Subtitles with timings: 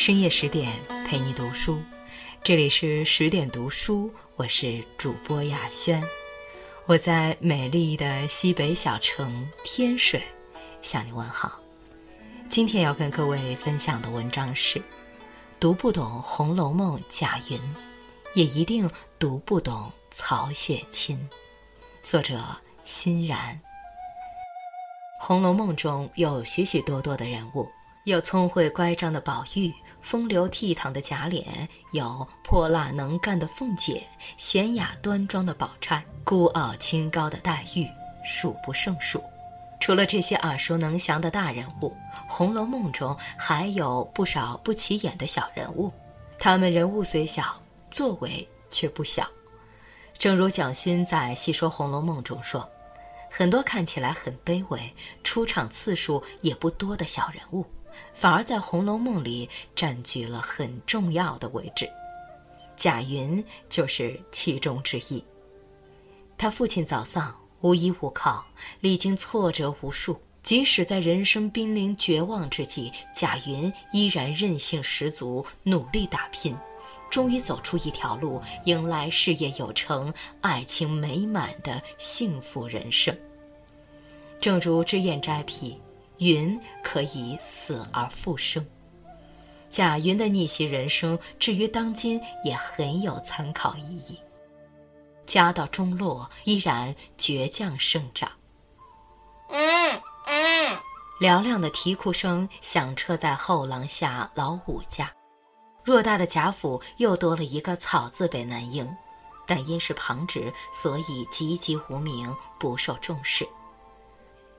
[0.00, 0.72] 深夜十点
[1.06, 1.78] 陪你读书，
[2.42, 6.02] 这里是十点读书，我是主播雅轩，
[6.86, 10.22] 我在美丽的西北小城天水
[10.80, 11.60] 向你问好。
[12.48, 14.80] 今天要跟各位分享的文章是：
[15.60, 17.60] 读不懂《红楼梦》贾云，
[18.32, 21.28] 也一定读不懂曹雪芹。
[22.02, 22.42] 作者
[22.84, 23.60] 欣然。
[25.22, 27.68] 《红楼梦》中有许许多多的人物。
[28.10, 31.44] 有聪慧乖张的宝玉，风流倜傥的贾琏，
[31.92, 34.04] 有泼辣能干的凤姐，
[34.36, 37.86] 娴雅端庄的宝钗，孤傲清高的黛玉，
[38.24, 39.22] 数不胜数。
[39.78, 41.88] 除了这些耳熟能详的大人物，
[42.26, 45.92] 《红楼梦》中还有不少不起眼的小人物，
[46.36, 49.24] 他们人物虽小，作为却不小。
[50.18, 52.68] 正如蒋勋在细说《红楼梦》中说，
[53.30, 57.64] 很多看起来很卑微、出场次数也不多的小人物。
[58.12, 61.88] 反而在《红楼梦》里占据了很重要的位置，
[62.76, 65.24] 贾云就是其中之一。
[66.38, 68.44] 他父亲早丧，无依无靠，
[68.80, 76.56] 历经挫折无数，即使在人生濒临绝望之际，贾云依然韧性十足，努力打拼，
[77.10, 83.14] 终于走出一条路，迎来事业有成、爱情美满的幸福人生。
[84.40, 85.78] 正如脂砚斋批。
[86.20, 88.64] 云可以死而复生，
[89.70, 94.20] 贾云的逆袭人生，至于当今也很有参考意义。
[95.24, 98.30] 家道中落，依然倔强生长。
[99.48, 100.78] 嗯嗯，
[101.20, 105.10] 嘹亮的啼哭声响彻在后廊下老五家，
[105.86, 108.86] 偌大的贾府又多了一个草字辈男婴，
[109.46, 113.48] 但因是旁支，所以籍籍无名，不受重视。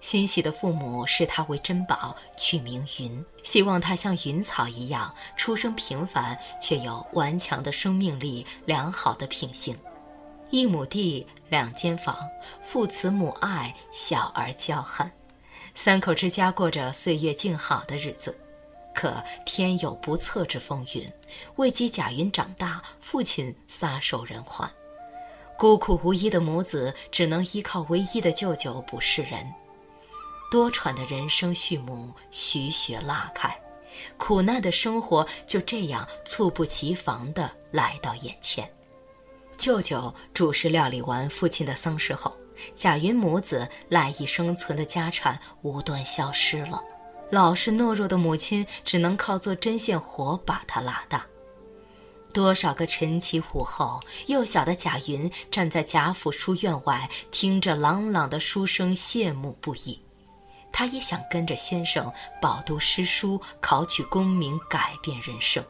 [0.00, 9.76] 欣喜的父母视他为珍宝，取名云，希望他像云草一样出生平凡，却有顽强的生命力、良好的品性。
[10.50, 12.16] 一亩地，两间房，
[12.62, 15.10] 父慈母爱，小儿娇憨，
[15.74, 18.36] 三口之家过着岁月静好的日子。
[18.94, 21.12] 可天有不测之风云，
[21.56, 24.68] 未及贾云长大，父亲撒手人寰，
[25.58, 29.46] 孤苦无依的母子只能依靠唯一的舅舅卜世人。
[30.50, 33.54] 多舛的人生序幕徐徐拉开，
[34.16, 38.68] 苦难的生活就这样猝不及防地来到眼前。
[39.56, 42.34] 舅舅主事料理完父亲的丧事后，
[42.74, 46.80] 贾云母子赖以生存的家产无端消失了，
[47.30, 51.26] 老实懦弱的母亲只能靠做针线活把他拉大。
[52.32, 60.00] 多少个晨起午后，幼小的贾云站在贾府书院外，听着朗朗的书声，羡慕不已。
[60.78, 62.08] 他也想跟着先生
[62.40, 65.60] 饱读诗书，考取功名，改变人生。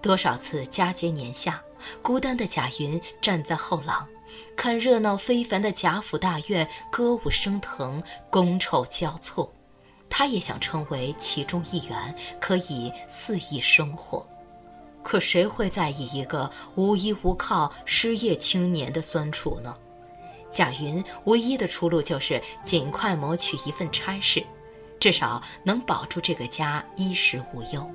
[0.00, 1.62] 多少次佳节年下，
[2.00, 4.08] 孤单的贾云站在后廊，
[4.56, 9.52] 看热闹非凡的贾府大院，歌舞升腾，觥筹交错。
[10.08, 14.26] 他也想成为其中一员，可以肆意生活。
[15.02, 19.76] 可谁会在意一个无依无靠、失业青年的酸楚呢？
[20.50, 24.44] 贾云唯一的出路就是尽快谋取一份差事，
[24.98, 27.86] 至少能保住这个家衣食无忧。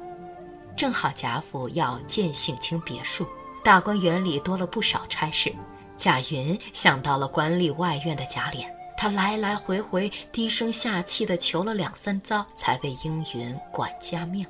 [0.75, 3.27] 正好贾府要建省清别墅，
[3.63, 5.53] 大观园里多了不少差事。
[5.97, 8.65] 贾云想到了管理外院的贾琏，
[8.97, 14.45] 他来来回回低声下气地求了两三遭，才被应允管家命。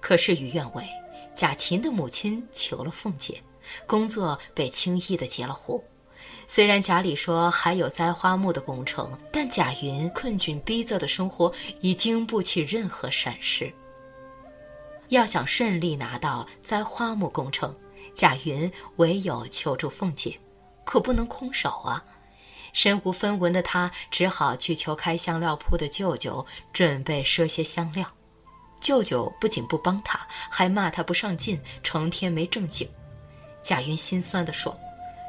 [0.00, 0.86] 可事与愿违，
[1.34, 3.42] 贾琴的母亲求了凤姐，
[3.86, 5.82] 工作被轻易地截了胡。
[6.46, 13.72] 虽然贾里说还有栽花木的工程，但贾云困窘逼仄的生活已经不起任何闪失。
[15.08, 17.74] 要想顺利拿到栽花木工程，
[18.14, 20.38] 贾云唯有求助凤姐，
[20.84, 22.04] 可不能空手啊！
[22.72, 28.06] 身无分文的他只好去求开香料铺的舅舅准备赊些香料。
[28.80, 30.20] 舅舅不仅不帮他，
[30.50, 32.88] 还骂他不上进，成天没正经。
[33.62, 34.78] 贾云心酸地说。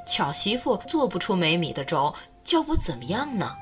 [0.06, 2.14] 巧媳妇做不出没米的粥，
[2.44, 3.56] 叫我怎么样呢？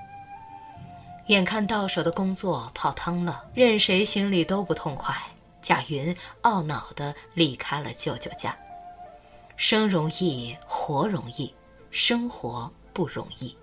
[1.27, 5.15] 眼看到手的工作泡汤了，任谁心里都不痛快。
[5.61, 8.53] 贾云懊恼地离开了舅舅家。
[9.55, 11.53] 生容易，活容易，
[11.89, 13.55] 生活不容易。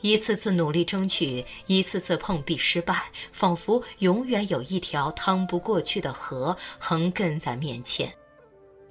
[0.00, 8.14] 一次次努力争取，一次次碰壁失败，仿佛永远有一条趟不过去的河横亘在面前。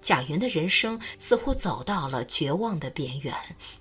[0.02, 3.34] 贾云的人生似乎走到了绝望的边缘，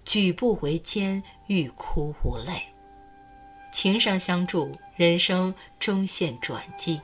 [0.04, 2.62] 举步维艰，欲哭无泪。
[3.72, 7.00] 情伤相助，人生终现转机。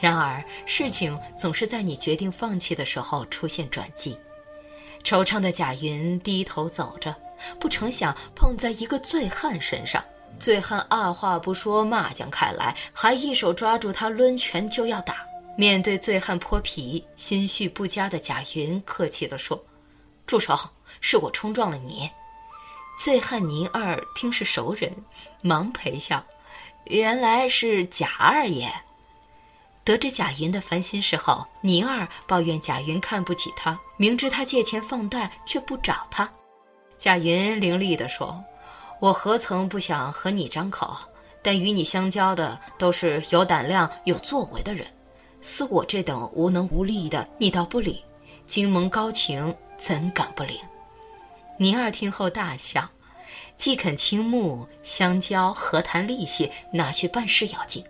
[0.00, 4.16] 然而，事情总是在你决定放弃的时候出现转机。
[5.04, 7.14] 惆怅的贾云低头走着，
[7.58, 10.02] 不成想碰在一个醉汉身上。
[10.38, 15.24] 醉汉二话不说，骂将开来，还一手抓住他抡拳就要打。
[15.60, 19.62] 面对醉汉泼皮、心绪不佳的贾云，客气地说
[20.26, 20.58] ：“住手，
[21.02, 22.10] 是我冲撞了你。”
[22.98, 24.90] 醉汉倪二听是熟人，
[25.42, 26.24] 忙陪笑
[26.88, 28.72] ：“原来是贾二爷。”
[29.84, 36.26] 得知贾云的烦心事后，倪二抱怨贾云看不起他，明知他借钱放贷却不找他。
[36.96, 38.42] 贾云凌厉地说
[38.98, 40.96] ：“我何曾不想和你张口？
[41.42, 44.90] 但与你相交的都是有胆量、有作为的人，
[45.40, 48.02] 似我这等无能无力的，你倒不理。
[48.46, 50.58] 金蒙高情，怎敢不领？”
[51.58, 52.88] 倪二听后大笑
[53.56, 56.50] ：“既肯倾慕相交，何谈利息？
[56.72, 57.84] 拿去办事要紧。”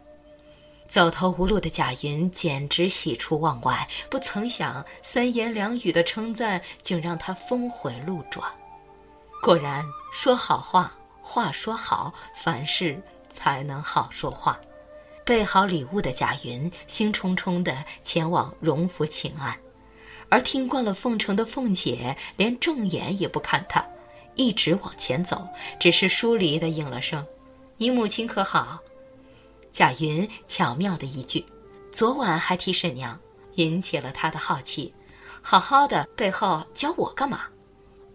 [0.88, 8.44] 走投无路的贾云简直喜出望外，不曾想三言两语的称赞竟让他峰回路转。
[9.40, 10.92] 果然，说好话，
[11.22, 13.00] 话说好，凡事
[13.30, 14.60] 才能好说话。
[15.30, 17.72] 备好礼物的贾云兴冲冲地
[18.02, 19.56] 前往荣府请安，
[20.28, 23.80] 而听惯了奉承的凤姐连正眼也不看他，
[24.34, 25.46] 一直往前走，
[25.78, 27.24] 只是疏离地应了声
[27.78, 28.80] ：“你母亲可好？”
[29.70, 31.46] 贾云巧妙的一句
[31.94, 33.16] ：“昨晚还提婶娘”，
[33.54, 34.92] 引起了他的好奇。
[35.40, 37.42] 好好的背后教我干嘛？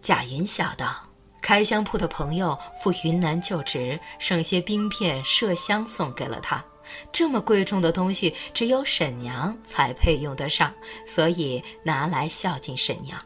[0.02, 1.02] 贾云笑道
[1.40, 6.62] ：“开香铺的朋友赴云南就职，剩些冰片、麝香送给了他。
[7.12, 10.72] 这么贵重的东西，只有婶娘才配用得上，
[11.06, 13.20] 所以拿来孝敬婶娘。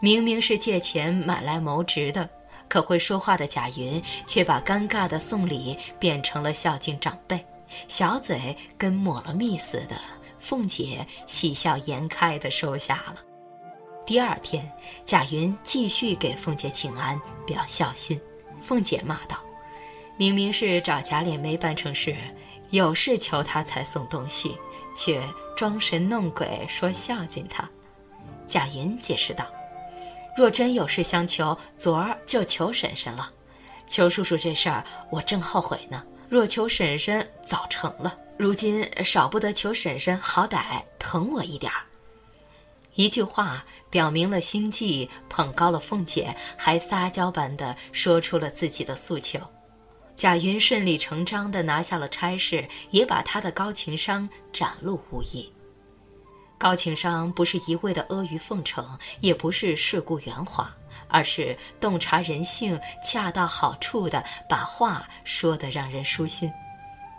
[0.00, 2.28] 明明是借钱买来谋职的，
[2.68, 7.38] 可会说话的贾云却把尴尬的送礼变成了孝敬长辈。”
[7.88, 9.96] 小嘴跟抹了蜜似的，
[10.38, 13.16] 凤姐喜笑颜开地收下了。
[14.04, 14.70] 第二天，
[15.06, 18.20] 贾云继续给凤姐请安，表孝心。
[18.60, 19.38] 凤姐骂道
[20.18, 22.14] ：“明明是找贾琏没办成事，
[22.72, 24.58] 有事求他才送东西，
[24.94, 25.22] 却
[25.56, 27.68] 装神弄鬼说孝敬他。”
[28.44, 29.46] 贾云解释道
[30.36, 33.30] ：“若真有事相求，昨儿就求婶婶了。
[33.86, 41.82] 求叔叔这事儿，我正后悔呢。”若求婶婶早成了，如今少不得求婶婶好歹疼我一点儿。
[42.94, 49.38] 一句话表明了心计，捧高了凤姐，还撒娇般的说出了自己的诉求。
[50.14, 55.52] 贾云顺理成章的拿下了差事，也把他的高情商展露无遗。
[56.58, 60.72] 高情商不是一味的阿谀奉承，也不是世故圆滑。
[61.08, 66.50] 而是洞察人性，恰到好处的把话说得让人舒心。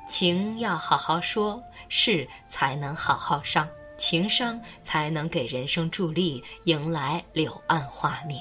[0.07, 3.67] 情要好好说，事才能好好商，
[3.97, 8.39] 情商才能给人生助力，迎来柳暗花明。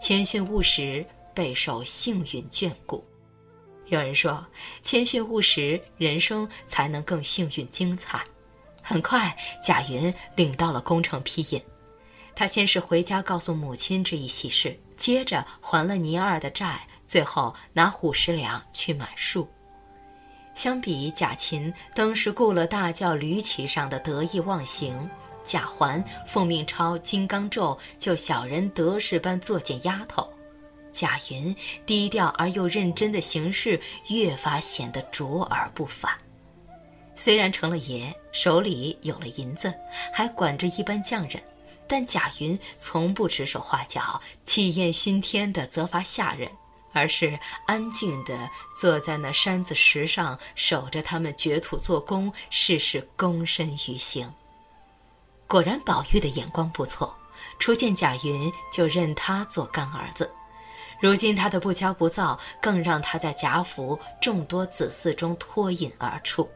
[0.00, 3.04] 谦逊务实，备受幸运眷顾。
[3.86, 4.44] 有人说，
[4.82, 8.24] 谦逊务实，人生才能更幸运精彩。
[8.82, 11.62] 很快，贾云领到了工程批印。
[12.34, 19.48] 他先是回家告诉母亲这一喜事，接着还了倪二的债，最后拿五十两去买树。
[20.54, 25.08] 相比贾琴当时雇了大轿驴骑上的得意忘形，
[25.44, 30.28] 贾环奉命抄金刚咒，就小人得势般作践丫头，
[30.94, 36.10] 贾云低调而又认真的行事，越发显得卓尔不凡。
[37.16, 39.74] 虽然成了爷，手里有了银子，
[40.12, 41.42] 还管着一班匠人。
[41.86, 46.50] 但贾云从不指手画脚、气焰熏天地责罚下人，
[46.92, 54.32] 而是安静地坐在那山子石上，守着他们掘土做工，事事躬身于行。
[55.46, 57.14] 果然，宝玉的眼光不错，
[57.58, 60.30] 初见贾云就认他做干儿子。
[61.04, 66.48] 如今他的不骄不躁，更让他在贾府众多子嗣中脱颖而出。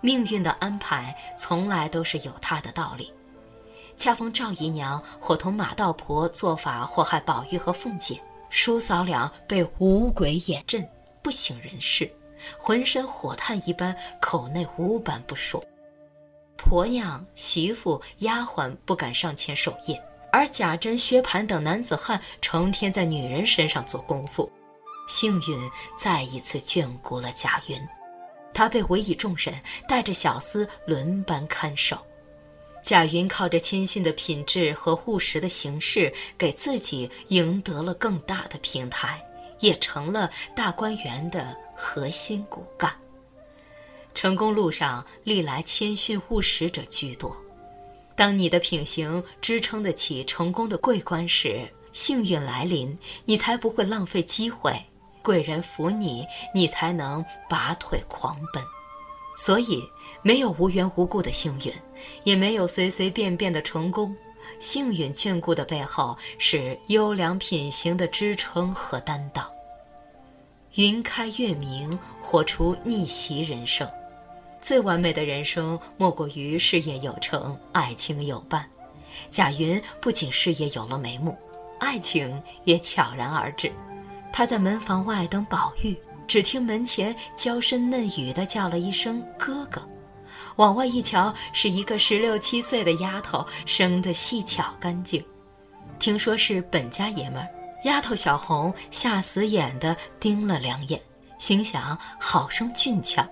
[0.00, 3.12] 命运的安排从来都是有他的道理。
[3.94, 8.18] 恰逢赵姨娘伙同马道婆做法祸害宝玉和凤姐，
[8.48, 10.82] 叔嫂俩被五鬼眼阵，
[11.20, 12.10] 不省人事，
[12.58, 15.62] 浑身火炭一般，口内无般不说。
[16.56, 24.50] 婆娘、媳妇、丫鬟不敢上前守夜，而贾珍、薛蟠等男子汉成天在女人身上做功夫。
[25.08, 27.78] 幸运再一次眷顾了贾云，
[28.54, 29.54] 他被委以重任，
[29.86, 31.98] 带着小厮轮班看守。
[32.82, 39.22] 贾云靠着谦逊的品质和务实的行事，给自己赢得了更大的平台，
[39.60, 42.92] 也成了大观园的核心骨干。
[44.14, 47.36] 成功路上历来谦逊务实者居多。
[48.14, 54.72] 当你的品行支撑得起成功的桂冠时，幸运来临，你才不会浪费机会；
[55.22, 58.62] 贵人扶你，你才能拔腿狂奔。
[59.36, 59.82] 所以，
[60.22, 61.72] 没有无缘无故的幸运，
[62.22, 64.14] 也没有随随便便的成功。
[64.60, 69.50] 幸运眷顾的背后，是优良品行的支撑和担当。
[70.74, 73.90] 云开月明，活出逆袭人生。
[74.62, 78.64] 最完美的人生，莫过于事业有成，爱情有伴。
[79.28, 81.36] 贾云不仅事业有了眉目，
[81.80, 83.70] 爱情也悄然而至。
[84.32, 89.82] 他在门房外等宝玉，只听门前娇声嫩语的叫了一声“哥哥”。
[90.56, 95.22] 往外一瞧，是一个十六七岁的丫头，生得细巧干净。
[95.98, 97.48] 听说是本家爷们儿，
[97.84, 101.00] 丫头小红吓死眼的盯了两眼，
[101.40, 103.28] 心想：好生俊俏。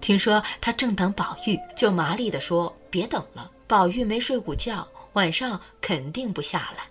[0.00, 6.84] 听说他正等宝玉，就麻利地说：“别等了，宝玉没睡午觉，晚上肯定不下来。”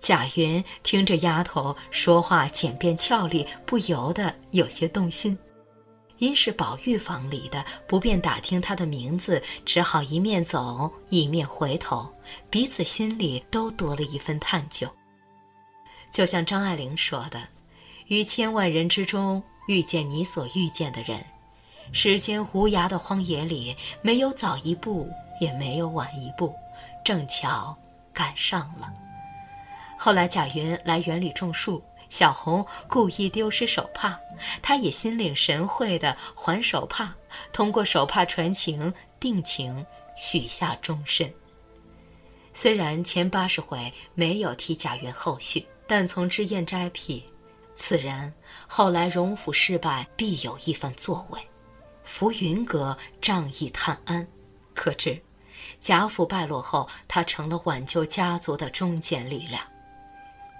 [0.00, 5.36] 贾云听着丫头说话简便俏丽，不由得有些动心。
[6.18, 12.08] 因是宝玉房里的，不便打听他的名字，只好一面走一面回头，
[12.48, 14.88] 彼此心里都多了一份探究。
[16.12, 17.42] 就像张爱玲说的
[18.06, 21.20] ：“于千万人之中遇见你所遇见的人。”
[21.92, 25.08] 时间无涯的荒野里，没有早一步，
[25.40, 26.54] 也没有晚一步，
[27.04, 27.76] 正巧
[28.12, 28.90] 赶上了。
[29.98, 34.18] 后来贾云来园里种树，小红故意丢失手帕，
[34.62, 37.14] 他也心领神会的还手帕，
[37.52, 39.84] 通过手帕传情定情，
[40.16, 41.32] 许下终身。
[42.54, 47.22] 虽然前八十回没有提贾云后续，但从脂砚斋辟，
[47.74, 48.32] 此人
[48.66, 51.40] 后来荣府失败，必有一番作为。
[52.04, 54.26] 浮云阁仗义探安，
[54.74, 55.20] 可知
[55.80, 59.62] 贾府败落后，他成了挽救家族的中坚力量，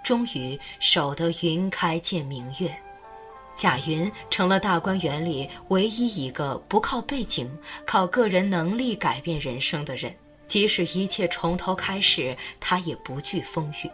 [0.03, 2.73] 终于守得云开见明月。
[3.55, 7.49] 贾云成了大观园里唯一一个不靠背景、
[7.85, 10.13] 靠个人能力改变人生的人。
[10.47, 13.89] 即使一切从头开始，他也不惧风雨。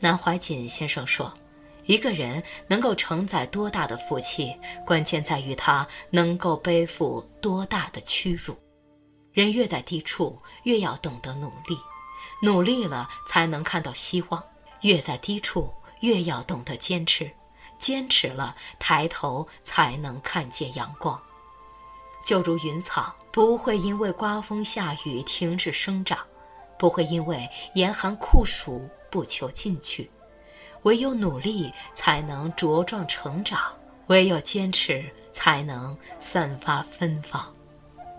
[0.00, 1.32] 南怀瑾先生说。
[1.86, 8.56] 一个人能够承载多大的福气，关键在于他能够背负多大的屈辱。
[9.32, 11.76] 人越在低处，越要懂得努力，
[12.40, 14.40] 努力了才能看到希望；
[14.80, 17.30] 越在低处，越要懂得坚持，
[17.78, 21.20] 坚持了抬头才能看见阳光。
[22.24, 26.18] 就如云草，不会因为刮风下雨停止生长，
[26.78, 30.10] 不会因为严寒酷暑不求进取。
[30.84, 33.58] 唯有努力，才能茁壮成长；
[34.06, 37.44] 唯有坚持，才能散发芬芳。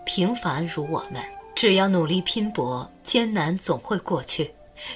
[0.04, 1.22] 平凡如我们，
[1.54, 4.44] 只要努力拼搏，艰难总会过去；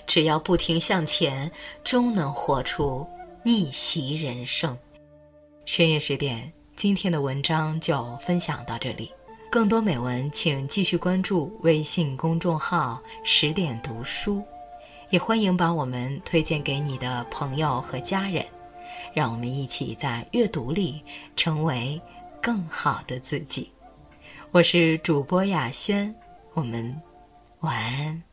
[0.07, 1.51] 只要不停向前，
[1.83, 3.07] 终能活出
[3.43, 4.77] 逆袭人生。
[5.65, 9.11] 深夜十点，今天的文章就分享到这里。
[9.51, 14.43] 更多美文，请继续关注微信公众号“十点读书”。
[15.11, 18.47] 也欢迎把我们推荐给你的朋友和家人，
[19.13, 21.03] 让我们一起在阅读里
[21.35, 22.01] 成为
[22.41, 23.73] 更好的自己。
[24.53, 26.15] 我是主播雅轩，
[26.55, 26.97] 我们
[27.59, 28.30] 晚安。